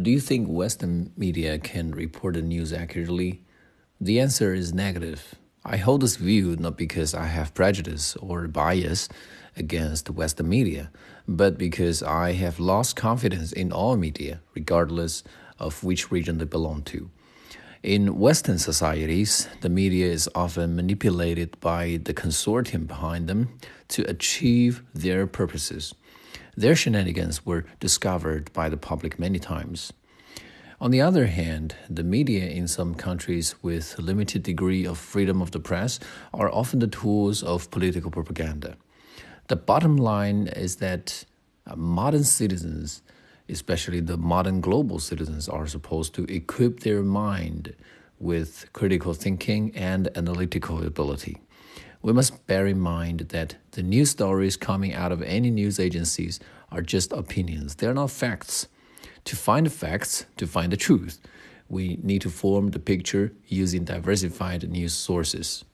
Do 0.00 0.10
you 0.10 0.20
think 0.20 0.48
Western 0.48 1.12
media 1.18 1.58
can 1.58 1.90
report 1.90 2.32
the 2.32 2.40
news 2.40 2.72
accurately? 2.72 3.42
The 4.00 4.20
answer 4.20 4.54
is 4.54 4.72
negative. 4.72 5.34
I 5.66 5.76
hold 5.76 6.00
this 6.00 6.16
view 6.16 6.56
not 6.56 6.78
because 6.78 7.12
I 7.12 7.26
have 7.26 7.52
prejudice 7.52 8.16
or 8.16 8.48
bias 8.48 9.10
against 9.54 10.08
Western 10.08 10.48
media, 10.48 10.90
but 11.28 11.58
because 11.58 12.02
I 12.02 12.32
have 12.32 12.58
lost 12.58 12.96
confidence 12.96 13.52
in 13.52 13.70
all 13.70 13.98
media, 13.98 14.40
regardless 14.54 15.24
of 15.58 15.84
which 15.84 16.10
region 16.10 16.38
they 16.38 16.46
belong 16.46 16.84
to. 16.84 17.10
In 17.82 18.18
Western 18.18 18.58
societies, 18.58 19.46
the 19.60 19.68
media 19.68 20.06
is 20.06 20.26
often 20.34 20.74
manipulated 20.74 21.60
by 21.60 22.00
the 22.02 22.14
consortium 22.14 22.86
behind 22.86 23.28
them 23.28 23.58
to 23.88 24.08
achieve 24.08 24.82
their 24.94 25.26
purposes. 25.26 25.94
Their 26.54 26.76
shenanigans 26.76 27.46
were 27.46 27.64
discovered 27.80 28.52
by 28.52 28.68
the 28.68 28.76
public 28.76 29.18
many 29.18 29.38
times. 29.38 29.92
On 30.82 30.90
the 30.90 31.00
other 31.00 31.26
hand, 31.26 31.76
the 31.88 32.04
media 32.04 32.46
in 32.46 32.68
some 32.68 32.94
countries 32.94 33.54
with 33.62 33.98
a 33.98 34.02
limited 34.02 34.42
degree 34.42 34.84
of 34.84 34.98
freedom 34.98 35.40
of 35.40 35.52
the 35.52 35.60
press 35.60 35.98
are 36.34 36.52
often 36.52 36.80
the 36.80 36.86
tools 36.86 37.42
of 37.42 37.70
political 37.70 38.10
propaganda. 38.10 38.76
The 39.48 39.56
bottom 39.56 39.96
line 39.96 40.48
is 40.48 40.76
that 40.76 41.24
uh, 41.66 41.74
modern 41.76 42.24
citizens, 42.24 43.00
especially 43.48 44.00
the 44.00 44.18
modern 44.18 44.60
global 44.60 44.98
citizens, 44.98 45.48
are 45.48 45.66
supposed 45.66 46.14
to 46.16 46.24
equip 46.24 46.80
their 46.80 47.02
mind 47.02 47.74
with 48.18 48.66
critical 48.74 49.14
thinking 49.14 49.74
and 49.74 50.10
analytical 50.16 50.84
ability 50.84 51.38
we 52.02 52.12
must 52.12 52.46
bear 52.46 52.66
in 52.66 52.80
mind 52.80 53.20
that 53.30 53.56
the 53.72 53.82
news 53.82 54.10
stories 54.10 54.56
coming 54.56 54.92
out 54.92 55.12
of 55.12 55.22
any 55.22 55.50
news 55.50 55.78
agencies 55.78 56.40
are 56.70 56.82
just 56.82 57.12
opinions. 57.12 57.76
They're 57.76 57.94
not 57.94 58.10
facts. 58.10 58.66
To 59.26 59.36
find 59.36 59.66
the 59.66 59.70
facts, 59.70 60.26
to 60.36 60.46
find 60.46 60.72
the 60.72 60.76
truth, 60.76 61.20
we 61.68 61.98
need 62.02 62.22
to 62.22 62.30
form 62.30 62.70
the 62.72 62.80
picture 62.80 63.32
using 63.46 63.84
diversified 63.84 64.68
news 64.68 64.92
sources. 64.92 65.64